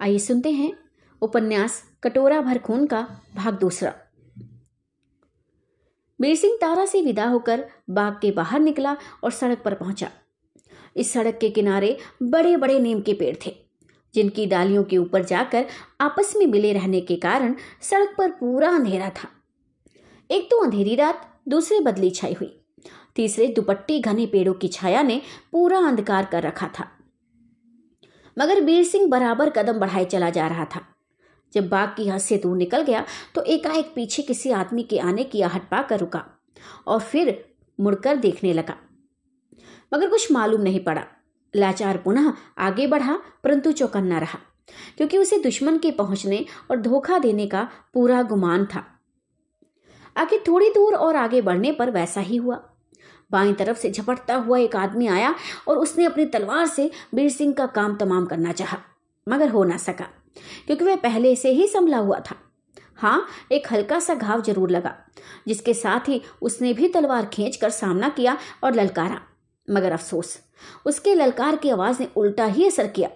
[0.00, 0.72] आइए सुनते हैं
[1.22, 3.00] उपन्यास कटोरा भर खून का
[3.36, 3.92] भाग दूसरा।
[6.20, 10.10] बीर सिंह तारा से विदा होकर बाग के बाहर निकला और सड़क पर पहुँचा।
[10.96, 13.54] इस सड़क के किनारे बड़े बड़े नीम के पेड़ थे,
[14.14, 15.66] जिनकी डालियों के ऊपर जाकर
[16.00, 19.28] आपस में मिले रहने के कारण सड़क पर पूरा अंधेरा था।
[20.30, 22.52] एक तो अंधेरी रात, दूसरे बदली छाई हुई।
[23.16, 25.20] तीसरे दुपट्टे घने पेड़ों की छाया ने
[25.52, 26.90] पूरा अंधकार कर रखा था।
[28.36, 30.80] मगर बीर सिंह बराबर कदम बढ़ाए चला जा रहा था।
[31.52, 35.24] जब बाघ की हद से दूर निकल गया तो एकाएक पीछे किसी आदमी के आने
[35.24, 36.24] की आहट पाकर रुका
[36.86, 37.44] और फिर
[37.78, 38.76] मुड़कर देखने लगा।
[39.94, 41.04] मगर कुछ मालूम नहीं पड़ा।
[41.54, 44.38] लाचार पुनः आगे बढ़ा, परंतु चौकन्ना रहा,
[44.96, 48.84] क्योंकि उसे दुश्मन के पहुँचने और धोखा देने का पूरा गुमान था।
[50.16, 52.56] आगे थोड़ी दूर और आगे बढ़ने पर वैसा ही हुआ।
[53.30, 55.34] बाई तरफ़ से झपटता हुआ एक आदमी आया
[55.68, 58.78] और उसने अपनी तलवार से बीर सिंह का काम तमाम करना चाहा,
[59.26, 60.08] मगर हो ना सका,
[60.66, 62.36] क्योंकि वह पहले से ही संभला हुआ था।
[62.96, 64.94] हाँ एक हल्का सा घाव ज़रूर लगा,
[65.48, 69.20] जिसके साथ ही उसने भी तलवार खींच कर सामना किया और ललकारा,
[69.68, 70.38] मगर अफसोस,
[70.86, 73.08] उसके ललकार की आवाज़ ने उल्टा ही असर किया,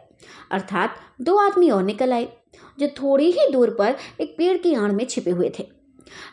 [0.50, 2.28] अर्थात दो आदमी और निकल आए,
[2.78, 5.66] जो थोड़ी ही दूर पर एक पेड़ की आड़ में छिपे हुए थे।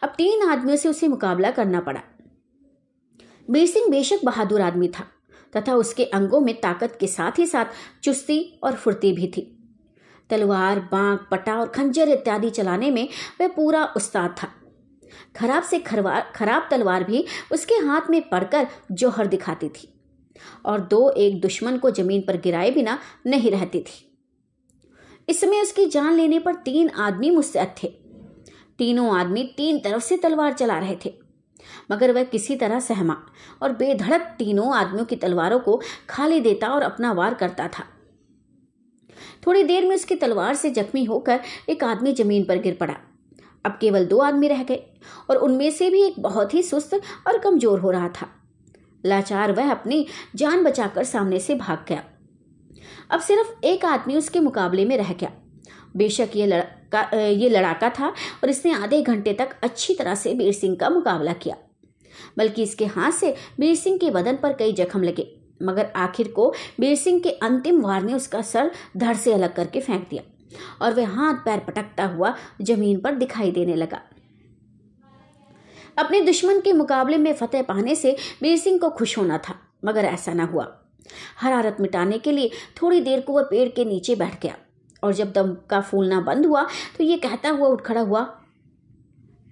[0.04, 2.02] अब तीन आदमियों से उसे मुकाबला करना पड़ा
[3.48, 5.06] बीर सिंह बेशक बहादुर आदमी था,
[5.54, 7.66] तथा उसके अंगों में ताकत के साथ ही साथ
[8.04, 9.42] चुस्ती और फुर्ती भी थी।
[10.30, 13.08] तलवार बांक पटा और खंजर इत्यादि चलाने में
[13.42, 14.48] वह पूरा उस्ताद था।
[15.36, 19.88] खराब से खरवार खराब तलवार भी उसके हाथ में पड़कर जौहर दिखाती थी,
[20.66, 24.04] और दो एक दुश्मन को ज़मीन पर गिराए बिना नहीं रहती थी।
[25.30, 27.88] इस समय उसकी जान लेने पर तीन आदमी मुस्तैद थे।
[28.78, 31.14] तीनों आदमी तीन तरफ़ से तलवार चला रहे थे।
[31.92, 33.18] मगर वह किसी तरह सहमा
[33.62, 37.84] और बेधड़क तीनों आदमियों की तलवारों को खाली देता और अपना वार करता था।
[39.48, 42.96] थोड़ी देर में उसकी तलवार से जख्मी होकर एक आदमी ज़मीन पर गिर पड़ा।
[43.66, 44.84] अब केवल दो आदमी रह गए
[45.30, 46.94] और उनमें से भी एक बहुत ही सुस्त
[47.28, 48.28] और कमज़ोर हो रहा था।
[49.06, 52.04] लाचार वह अपनी जान बचाकर सामने से भाग गया।
[53.12, 55.32] अब सिर्फ़ एक आदमी उसके मुकाबले में रह गया।
[55.96, 56.46] बेशक ये
[56.94, 60.90] लड़का ये लड़ाका था और इसने आधे घंटे तक अच्छी तरह से बीर सिंह का
[60.90, 61.56] मुकाबला किया।
[62.38, 65.28] बल्कि इसके हाथ से बीर सिंह के बदन पर कई जख्म लगे,
[65.62, 69.80] मगर आखिर को बीर सिंह के अंतिम वार ने उसका सर धड़ से अलग करके
[69.80, 70.24] फेंक दिया
[70.82, 74.02] और वह हाथ पैर पटकता हुआ ज़मीन पर दिखाई देने लगा।
[75.98, 79.56] अपने दुश्मन के मुकाबले में फतेह पाने से बीर सिंह को खुश होना था,
[79.86, 80.68] मगर ऐसा ना हुआ।
[81.40, 84.56] हरारत मिटाने के लिए थोड़ी देर को वह पेड़ के नीचे बैठ गया।
[85.04, 86.64] और जब दम का फूलना बंद हुआ
[86.98, 88.28] तो ये कहता हुआ, उठ खड़ा हुआ,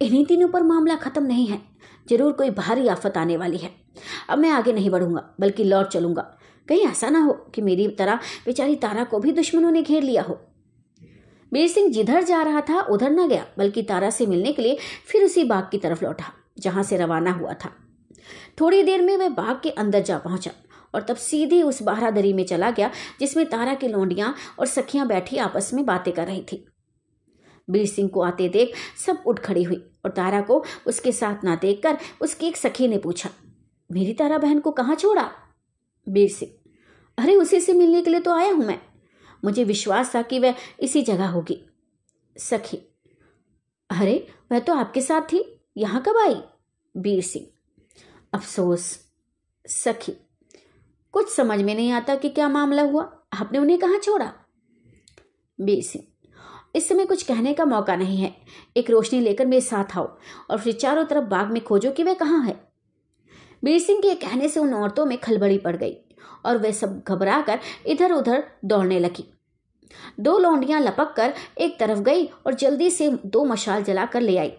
[0.00, 1.60] इन्हीं तीनों पर मामला खत्म नहीं है।
[2.08, 3.70] ज़रूर कोई भारी आफत आने वाली है।
[4.30, 6.22] अब मैं आगे नहीं बढ़ूँगा, बल्कि लौट चलूँगा।
[6.68, 10.22] कहीं ऐसा ना हो कि मेरी तरह बेचारी तारा को भी दुश्मनों ने घेर लिया
[10.22, 10.38] हो।
[11.52, 14.78] बीर सिंह जिधर जा रहा था, उधर न गया, बल्कि तारा से मिलने के लिए
[15.06, 17.70] फिर उसी बाग की तरफ़ लौटा, जहाँ से रवाना हुआ था।
[18.60, 20.50] थोड़ी देर में वह बाग के अंदर जा पहुँचा।
[20.96, 22.90] और तब सीधे उस बारादरी में चला गया,
[23.20, 26.66] जिसमें तारा की लौंडियाँ और सखियाँ बैठी आपस में बातें कर रही थी।
[27.70, 28.74] बीर सिंह को आते देख
[29.06, 32.98] सब उठ खड़ी हुई और तारा को उसके साथ ना देखकर उसकी एक सखी ने
[32.98, 33.30] पूछा,
[33.92, 35.30] मेरी तारा बहन को कहाँ छोड़ा?
[36.08, 36.52] बीर सिंह,
[37.18, 38.78] अरे, उसी से मिलने के लिए तो आया हूँ मैं।
[39.44, 41.60] मुझे विश्वास था कि वह इसी जगह होगी।
[42.36, 42.76] सखी,
[43.90, 45.44] अरे, वह तो आपके साथ थी।
[45.76, 46.40] यहाँ कब आई?
[46.96, 47.46] बीर सिंह,
[48.32, 48.98] अफसोस।
[49.66, 50.12] सखी
[51.12, 53.02] कुछ समझ में नहीं आता कि क्या मामला हुआ।
[53.32, 54.32] आपने उन्हें कहाँ छोड़ा?
[55.58, 56.04] बीर सिंह
[56.74, 58.34] इस समय कुछ कहने का मौका नहीं है।
[58.76, 60.06] एक रोशनी लेकर मेरे साथ आओ
[60.50, 62.54] और फिर चारों तरफ़ बाग में खोजो कि वह कहाँ है।
[63.64, 65.96] बीर सिंह के कहने से उन औरतों में खलबड़ी पड़ गई
[66.44, 69.24] और वे सब घबरा कर इधर उधर दौड़ने लगी।
[70.20, 74.52] दो लौंडियाँ लपक कर एक तरफ़ गई और जल्दी से दो मशाल जलाकर ले आई।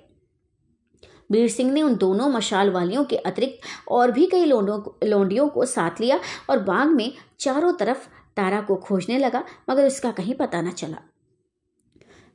[1.29, 6.01] बीर सिंह ने उन दोनों मशाल वालियों के अतिरिक्त और भी कई लौंडियों को साथ
[6.01, 8.07] लिया और बाग में चारों तरफ़
[8.37, 10.97] तारा को खोजने लगा, मगर उसका कहीं पता न चला।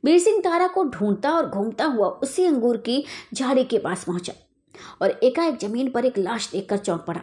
[0.03, 3.03] बीर सिंह तारा को ढूंढता और घूमता हुआ उसी अंगूर की
[3.33, 4.33] झाड़ी के पास पहुँचा
[5.01, 7.21] और एकाएक ज़मीन पर एक लाश देखकर चौंक पड़ा।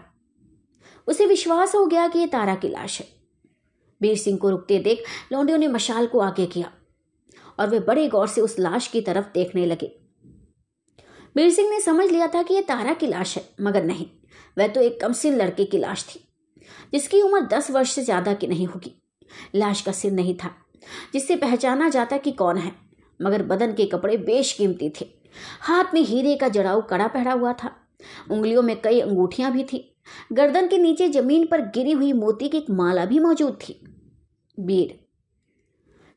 [1.08, 3.06] उसे विश्वास हो गया कि यह तारा की लाश है।
[4.00, 6.70] बीर सिंह को रुकते देख लौंडियों ने मशाल को आगे किया
[7.58, 10.00] और वे बड़े गौर से उस लाश की तरफ़ देखने लगे।
[11.36, 14.06] बीर सिंह ने समझ लिया था कि यह तारा की लाश है, मगर नहीं।
[14.58, 16.20] वह तो एक कमसिन लड़के की लाश थी,
[16.92, 18.94] जिसकी उम्र दस वर्ष से ज़्यादा की नहीं होगी।
[19.54, 20.50] लाश का सिर नहीं था,
[21.12, 22.72] जिससे पहचाना जाता कि कौन है,
[23.20, 25.06] मगर बदन के कपड़े बेशकीमती थे।
[25.62, 27.70] हाथ में हीरे का जड़ाऊ कड़ा पहरा हुआ था,
[28.30, 29.86] उंगलियों में कई अंगूठियाँ भी थी।
[30.32, 33.80] गर्दन के नीचे ज़मीन पर गिरी हुई मोती की एक माला भी मौजूद थी।
[34.58, 34.98] बीर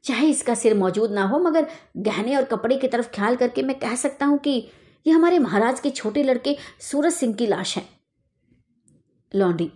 [0.05, 1.67] चाहे इसका सिर मौजूद ना हो, मगर
[1.97, 4.67] गहने और कपड़े की तरफ़ ख्याल करके मैं कह सकता हूँ कि
[5.05, 7.83] ये हमारे महाराज के छोटे लड़के सूरज सिंह की लाश है।
[9.31, 9.71] लौंडी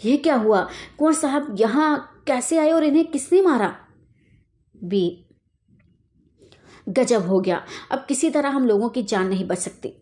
[0.00, 0.60] ये क्या हुआ?
[0.98, 3.74] कुंवर साहब यहाँ कैसे आए और इन्हें किसने मारा?
[4.74, 5.26] बी,
[6.88, 9.92] गजब हो गया। अब किसी तरह हम लोगों की जान नहीं बच सकती।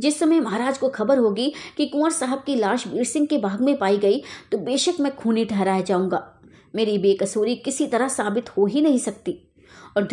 [0.00, 3.60] जिस समय महाराज को खबर होगी कि कुंवर साहब की लाश वीर सिंह के बाग
[3.60, 4.22] में पाई गई
[4.52, 6.26] तो बेशक मैं खूनी ठहराया जाऊँगा।
[6.74, 9.49] मेरी बेकसूरी किसी तरह साबित हो ही नहीं सकती।
[9.96, 10.08] और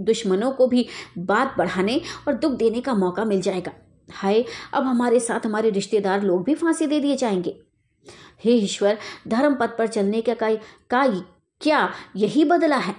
[0.00, 0.86] दुश्मनों को भी
[1.18, 3.72] बात बढ़ाने और दुख देने का मौका मिल जाएगा।
[4.12, 4.44] हाय
[4.74, 7.60] अब हमारे साथ हमारे रिश्तेदार लोग भी फांसी दे दिए जाएँगे।
[8.44, 11.06] हे ईश्वर धर्म पथ पर चलने का का, का
[11.60, 12.94] क्या यही बदला है?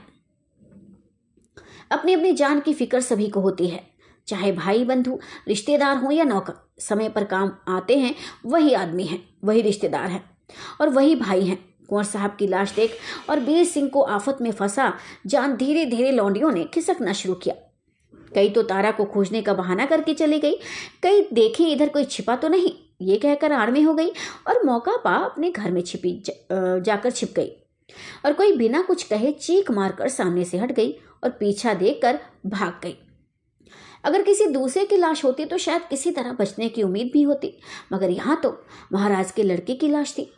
[1.92, 3.88] अपनी अपनी जान की फ़िक्र सभी को होती है।
[4.28, 8.16] चाहे भाई बंधु रिश्तेदार हो या नौकर समय पर काम आते हैं
[8.46, 10.24] वही आदमी है वही रिश्तेदार है
[10.82, 12.97] और वही भाई हैं। कुंवर साहब की लाश देख
[13.30, 14.94] और बीर सिंह को आफत में फंसा,
[15.25, 17.56] जान धीरे धीरे लौंडियों ने खिसकना शुरू किया।
[18.36, 20.56] कई तो तारा को खोजने का बहाना करके चली गई,
[21.03, 22.71] कई देखे इधर कोई छिपा तो नहीं,
[23.01, 24.12] ये कहकर आड़ में हो गई
[24.47, 26.21] और मौका पा अपने घर में छिपी
[26.51, 27.51] जाकर छिप गई।
[28.25, 30.91] और कोई बिना कुछ कहे चीख मारकर सामने से हट गई
[31.24, 32.95] और पीछा देखकर भाग गई।
[34.06, 37.51] अगर किसी दूसरे की लाश होती तो शायद किसी तरह बचने की उम्मीद भी होती,
[37.94, 38.57] मगर यहाँ तो
[38.94, 40.31] महाराज के लड़के की लाश थी।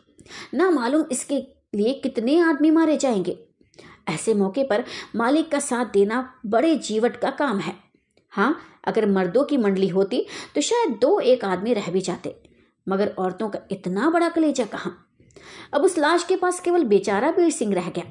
[0.54, 1.36] ना मालूम इसके
[1.74, 3.38] लिए कितने आदमी मारे जाएँगे।
[4.08, 4.84] ऐसे मौके पर
[5.16, 7.74] मालिक का साथ देना बड़े जीवट का काम है।
[8.32, 12.34] हाँ अगर मर्दों की मंडली होती तो शायद दो एक आदमी रह भी जाते।
[12.86, 14.96] मगर औरतों का इतना बड़ा कलेजा कहाँ?
[15.72, 18.04] अब उस लाश के पास केवल बेचारा बीर सिंह रह गया।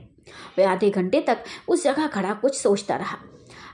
[0.59, 3.17] वह आधे घंटे तक उस जगह खड़ा कुछ सोचता रहा।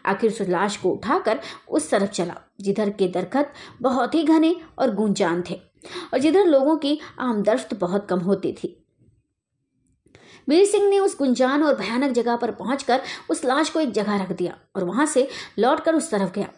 [0.06, 1.40] आखिर उस लाश को उठाकर
[1.70, 5.60] उस तरफ़ चला, जिधर के दरखत बहुत ही घने और गुंजान थे।
[6.14, 8.76] और जिधर लोगों की आमदर्फ्त बहुत कम होती थी।
[10.48, 14.22] वीर सिंह ने उस गुंजान और भयानक जगह पर पहुंचकर उस लाश को एक जगह
[14.24, 15.28] रख दिया और वहाँ से
[15.60, 16.50] लौटकर उस तरफ़ गया,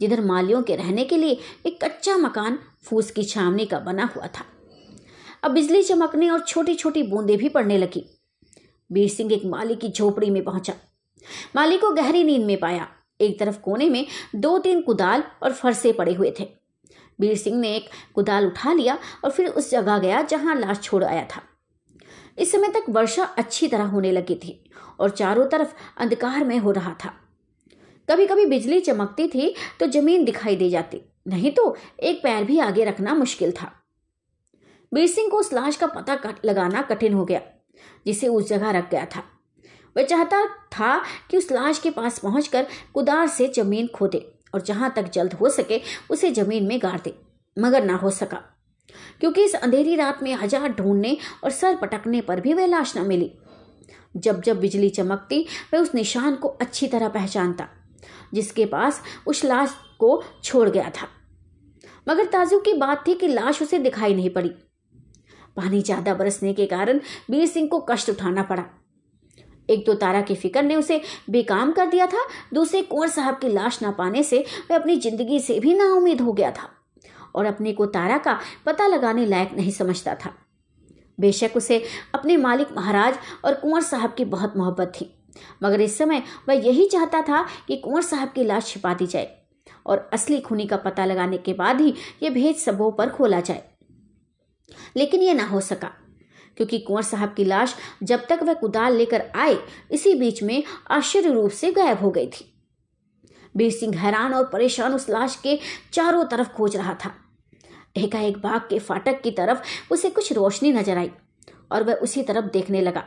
[0.00, 4.26] जिधर मालियों के रहने के लिए एक कच्चा मकान फूस की छावनी का बना हुआ
[4.26, 4.44] था।
[5.42, 8.04] अब बिजली चमकने और छोटी छोटी बूंदें भी पड़ने लगी।
[8.90, 10.74] वीर सिंह एक माली की झोपड़ी में पहुँचा।
[11.56, 12.88] माली को गहरी नींद में पाया।
[13.20, 16.59] एक तरफ़ कोने में दो तीन कुदाल और फरसे पड़े हुए थे।
[17.20, 21.04] वीर सिंह ने एक कुदाल उठा लिया और फिर उस जगह गया जहाँ लाश छोड़
[21.04, 21.42] आया था।
[22.38, 24.62] इस समय तक वर्षा अच्छी तरह होने लगी थी
[25.00, 27.12] और चारों तरफ़ अंधकार में हो रहा था।
[28.08, 32.58] कभी कभी बिजली चमकती थी तो ज़मीन दिखाई दे जाती, नहीं तो एक पैर भी
[32.58, 33.72] आगे रखना मुश्किल था।
[34.92, 37.40] बीर सिंह को उस लाश का पता लगाना कठिन हो गया,
[38.06, 39.22] जिसे उस जगह रख गया था।
[39.96, 40.98] वह चाहता था
[41.30, 44.18] कि उस लाश के पास पहुंचकर कुदार से ज़मीन खोदे।
[44.54, 45.80] और जहाँ तक जल्द हो सके
[46.10, 47.14] उसे ज़मीन में गाड़ दे,
[47.56, 48.42] मगर ना हो सका।
[49.20, 53.06] क्योंकि इस अंधेरी रात में हज़ार ढूँढने और सर पटकने पर भी वह लाश न
[53.06, 53.32] मिली।
[54.16, 55.44] जब जब बिजली चमकती,
[55.74, 57.68] वह उस निशान को अच्छी तरह पहचानता,
[58.34, 61.08] जिसके पास उस लाश को छोड़ गया था।
[62.08, 64.48] मगर ताजु की बात थी कि लाश उसे दिखाई नहीं पड़ी।
[65.56, 67.00] पानी ज़्यादा बरसने के कारण
[67.30, 68.64] वीर सिंह को कष्ट उठाना पड़ा।
[69.70, 71.00] एक दो तारा की फ़िक्र ने उसे
[71.30, 75.40] बेकाम कर दिया था। दूसरे कुंवर साहब की लाश ना पाने से वह अपनी ज़िंदगी
[75.40, 76.68] से भी नाउमीद हो गया था
[77.34, 80.34] और अपने को तारा का पता लगाने लायक नहीं समझता था।
[81.18, 81.82] बेशक उसे
[82.14, 85.10] अपने मालिक महाराज और कुंवर साहब की बहुत मोहब्बत थी,
[85.62, 89.28] मगर इस समय वह यही चाहता था कि कुंवर साहब की लाश छिपा दी जाए
[89.86, 93.62] और असली खूनी का पता लगाने के बाद ही यह भेद सबों पर खोला जाए।
[94.96, 95.90] लेकिन यह ना हो सका।
[96.60, 99.56] क्योंकि कुंवर साहब की लाश जब तक वह कुदाल लेकर आए,
[99.90, 102.44] इसी बीच में आश्चर्य रूप से गायब हो गई थी।
[103.56, 105.58] बीर सिंह हैरान और परेशान उस लाश के
[105.92, 107.12] चारों तरफ़ खोज रहा था।
[107.96, 111.10] एकाएक बाग के फाटक की तरफ़ उसे कुछ रोशनी नज़र आई
[111.72, 113.04] और वह उसी तरफ़ देखने लगा।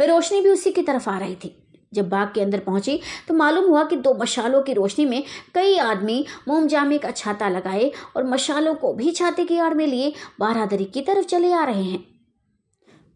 [0.00, 1.54] वह रोशनी भी उसी की तरफ़ आ रही थी।
[1.94, 5.22] जब बाग के अंदर पहुँची तो मालूम हुआ कि दो मशालों की रोशनी में
[5.54, 10.12] कई आदमी मोमजामे का छाता लगाए और मशालों को भी छाते की आड़ में लिए
[10.40, 12.17] बारादरी की तरफ़ चले आ रहे हैं।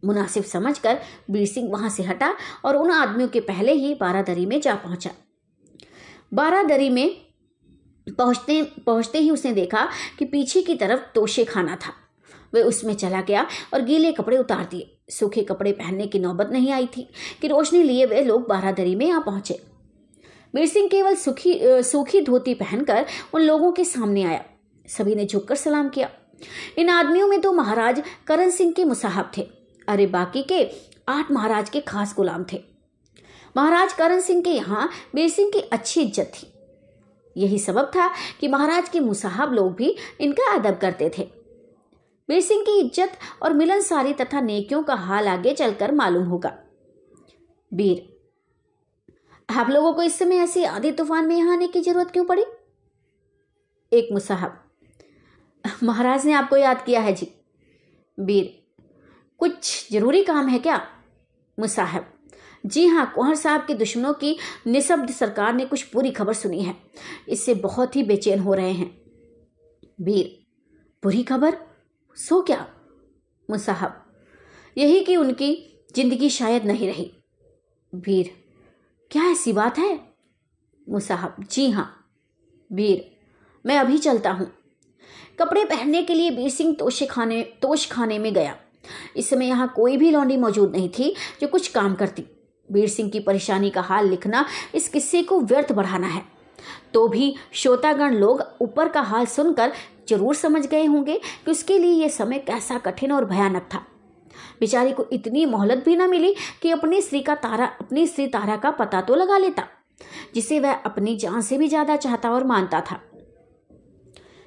[0.04, 0.98] मुनासिब समझकर
[1.30, 5.10] बीर सिंह वहाँ से हटा और उन आदमियों के पहले ही बारादरी में जा पहुँचा।
[6.34, 7.16] बारादरी में
[8.06, 11.92] पहुँचते पहुँचते ही उसने देखा कि पीछे की तरफ़ तोशे खाना था।
[12.54, 16.70] वह उसमें चला गया और गीले कपड़े उतार दिए। सूखे कपड़े पहनने की नौबत नहीं
[16.72, 17.08] आई थी
[17.42, 19.60] कि रोशनी लिए वे लोग बारादरी में आ पहुँचे।
[20.54, 24.44] वीर सिंह केवल सुखी, सूखी धोती पहनकर उन लोगों के सामने आया।
[24.88, 26.10] सभी ने झुककर सलाम किया।
[26.78, 29.48] इन आदमियों में तो महाराज करण सिंह के मुसाहब थे।
[29.88, 30.64] अरे बाकी के
[31.08, 32.62] आठ महाराज के खास गुलाम थे।
[33.56, 36.46] महाराज करण सिंह के यहाँ वीर सिंह की अच्छी इज़्ज़त थी।
[37.36, 38.10] यही सबब था
[38.40, 41.22] कि महाराज के मुसाहब लोग भी इनका अदब करते थे।
[42.28, 46.56] वीर सिंह की इज़्ज़त और मिलनसारी तथा नेकियों का हाल आगे चलकर मालूम होगा।
[47.72, 48.08] वीर,
[49.48, 52.44] आप लोगों को इस समय ऐसी आधी तूफ़ान में यहाँ आने की ज़रूरत क्यों पड़ी?
[53.92, 54.58] एक मुसाहब,
[55.82, 57.32] महाराज ने आपको याद किया है जी।
[58.18, 58.58] वीर
[59.42, 60.76] कुछ ज़रूरी काम है क्या?
[61.58, 62.04] मुसाहब,
[62.66, 66.74] जी हाँ कुंवर साहब के दुश्मनों की निशब्द सरकार ने कुछ बुरी खबर सुनी है।
[67.28, 68.86] इससे बहुत ही बेचैन हो रहे हैं।
[70.00, 70.38] वीर,
[71.02, 71.56] बुरी खबर?
[72.16, 72.66] सो क्या?
[73.50, 74.00] मुसाहब,
[74.78, 75.52] यही कि उनकी
[75.96, 77.10] ज़िंदगी शायद नहीं रही।
[77.94, 78.34] वीर,
[79.10, 80.00] क्या ऐसी बात है?
[80.88, 82.14] मुसाहब, जी हाँ।
[82.70, 83.16] वीर,
[83.64, 84.52] मैं अभी चलता हूँ।
[85.38, 88.58] कपड़े पहनने के लिए वीर सिंह तोशे खाने, तोश खाने में गया।
[89.16, 92.24] इस समय यहाँ कोई भी लौंडी मौजूद नहीं थी जो कुछ काम करती।
[92.68, 96.22] वीर सिंह की परेशानी का हाल लिखना इस किस्से को व्यर्थ बढ़ाना है।
[96.94, 99.72] तो भी श्रोतागण लोग ऊपर का हाल सुनकर
[100.08, 103.84] ज़रूर समझ गए होंगे कि उसके लिए यह समय कैसा कठिन और भयानक था।
[104.60, 108.56] बेचारी को इतनी मोहलत भी ना मिली कि अपनी स्त्री का तारा, अपनी स्त्री तारा
[108.56, 109.66] का पता तो लगा लेता,
[110.34, 113.00] जिसे वह अपनी जान से भी ज़्यादा चाहता और मानता था।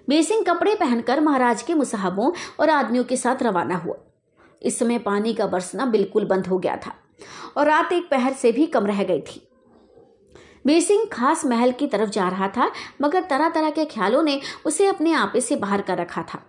[0.07, 3.95] वीर सिंह कपड़े पहनकर महाराज के मुसाहबों और आदमियों के साथ रवाना हुआ।
[4.65, 6.93] इस समय पानी का बरसना बिल्कुल बंद हो गया था
[7.57, 9.41] और रात एक पहर से भी कम रह गई थी।
[10.65, 14.39] वीर सिंह खास महल की तरफ़ जा रहा था, मगर तरह तरह के ख्यालों ने
[14.65, 16.41] उसे अपने आपे से बाहर कर रखा था।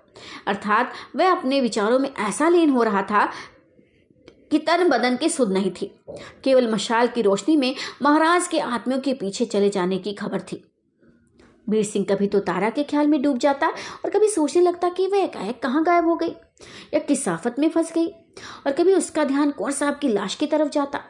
[0.46, 3.24] अर्थात वह अपने विचारों में ऐसा लीन हो रहा था
[4.50, 5.86] कि तन बदन की सुध नहीं थी।
[6.44, 10.62] केवल मशाल की रोशनी में महाराज के आत्मियों के पीछे चले जाने की खबर थी।
[11.66, 15.06] वीर सिंह कभी तो तारा के ख्याल में डूब जाता और कभी सोचने लगता कि
[15.06, 16.34] वह एकाएक कहाँ गायब हो गई
[16.94, 18.06] या किस आफत में फंस गई।
[18.66, 21.00] और कभी उसका ध्यान कौर साहब की लाश की तरफ़ जाता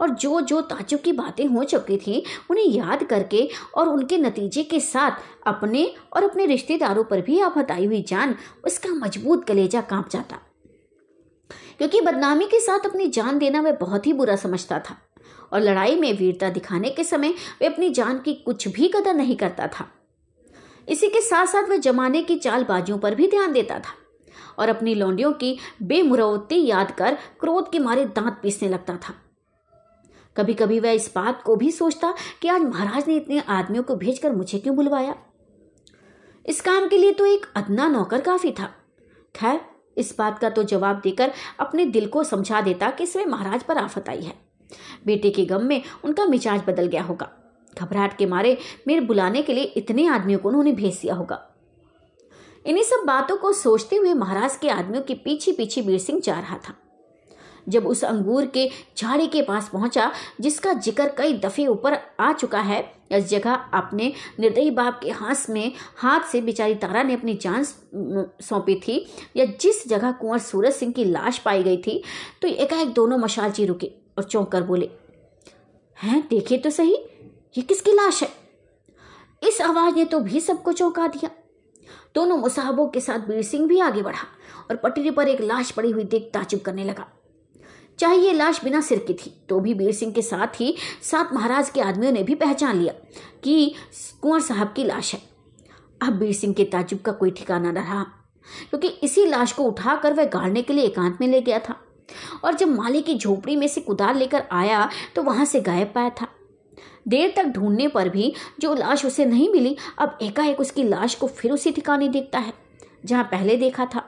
[0.00, 4.62] और जो जो ताजुब की बातें हो चुकी थी, उन्हें याद करके और उनके नतीजे
[4.62, 8.34] के साथ अपने और अपने रिश्तेदारों पर भी आफत आई हुई जान
[8.64, 10.38] उसका मज़बूत कलेजा काँप जाता।
[11.78, 14.96] क्योंकि बदनामी के साथ अपनी जान देना वह बहुत ही बुरा समझता था
[15.52, 19.36] और लड़ाई में वीरता दिखाने के समय वह अपनी जान की कुछ भी कदर नहीं
[19.36, 19.88] करता था।
[20.88, 23.94] इसी के साथ साथ वह जमाने की चालबाजियों पर भी ध्यान देता था
[24.58, 29.14] और अपनी लौंडियों की बेमुरवती याद कर क्रोध के मारे दांत पीसने लगता था।
[30.36, 33.96] कभी कभी वह इस बात को भी सोचता कि आज महाराज ने इतने आदमियों को
[33.96, 35.14] भेजकर मुझे क्यों बुलवाया?
[36.46, 38.70] इस काम के लिए तो एक अदना नौकर काफ़ी था।
[39.34, 39.60] खैर,
[39.96, 43.78] इस बात का तो जवाब देकर अपने दिल को समझा देता कि इसमें महाराज पर
[43.78, 44.34] आफत आई है।
[45.06, 47.30] बेटे के गम में उनका मिजाज बदल गया होगा।
[47.78, 48.56] घबराहट के मारे
[48.88, 51.44] मेरे बुलाने के लिए इतने आदमियों को उन्होंने भेज दिया होगा।
[52.66, 56.38] इन्हीं सब बातों को सोचते हुए महाराज के आदमियों के पीछे पीछे वीर सिंह जा
[56.40, 56.74] रहा था।
[57.68, 58.68] जब उस अंगूर के
[58.98, 62.80] झाड़ी के पास पहुँचा, जिसका ज़िक्र कई दफे ऊपर आ चुका है,
[63.12, 67.64] इस जगह अपने निर्दयी बाप के हाथ में हाथ से बेचारी तारा ने अपनी जान
[67.64, 69.04] सौंपी थी
[69.36, 72.02] या जिस जगह कुंवर सूरज सिंह की लाश पाई गई थी
[72.42, 74.90] तो एकाएक दोनों मशालची रुके और चौंक कर बोले,
[75.96, 76.96] हैं, देखे तो सही?
[77.54, 78.28] ये किसकी लाश है?
[79.42, 81.30] इस आवाज़ ने तो भी सबको चौंका दिया।
[82.14, 84.24] दोनों मुसाहबों के साथ वीर सिंह भी आगे बढ़ा
[84.70, 87.06] और पटरी पर एक लाश पड़ी हुई देख ताजुब करने लगा।
[87.98, 91.32] चाहे ये लाश बिना सिर की थी तो भी वीर सिंह के साथ ही सात
[91.32, 92.92] महाराज के आदमियों ने भी पहचान लिया
[93.44, 93.74] कि
[94.22, 95.20] कुंवर साहब की लाश है।
[96.00, 98.02] अब वीर सिंह के ताजुब का कोई ठिकाना न रहा,
[98.70, 101.76] क्योंकि इसी लाश को उठाकर वह गाड़ने के लिए एकांत में ले गया था।
[102.44, 106.10] और जब माली की झोपड़ी में से कुदार लेकर आया तो वहाँ से गायब पाया
[106.10, 106.28] था।
[107.08, 111.26] देर तक ढूँढने पर भी जो लाश उसे नहीं मिली, अब एकाएक उसकी लाश को
[111.26, 112.52] फिर उसी ठिकाने देखता है,
[113.04, 114.02] जहाँ पहले देखा था,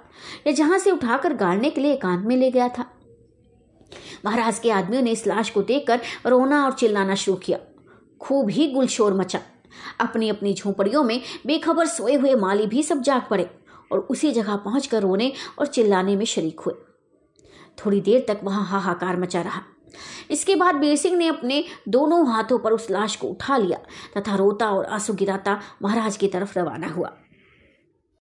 [0.47, 2.85] या जहाँ से उठाकर गाड़ने के लिए एकांत में ले गया था।
[4.25, 7.59] महाराज के आदमियों ने इस लाश को देखकर रोना और चिल्लाना शुरू किया।
[8.21, 9.41] खूब ही गुलशोर मचा।
[10.01, 13.51] अपनी अपनी झोंपड़ियों में बेखबर सोए हुए माली भी सब जाग पड़े
[13.93, 16.75] और उसी जगह पहुंचकर रोने और चिल्लाने में शरीक हुए।
[17.79, 19.63] थोड़ी देर तक वहाँ हाहाकार मचा रहा।
[20.31, 23.79] इसके बाद बीर सिंह ने अपने दोनों हाथों पर उस लाश को उठा लिया,
[24.17, 27.13] तथा रोता और आँसू गिराता महाराज की तरफ़ रवाना हुआ।